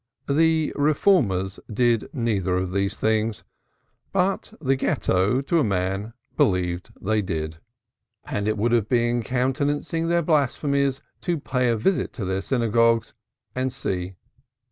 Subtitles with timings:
[0.27, 3.43] The Reformers did neither of these things,
[4.11, 7.59] but the Ghetto to a man believed they did,
[8.23, 13.13] and it would have been countenancing their blasphemies to pay a visit to their synagogues
[13.53, 14.15] and see.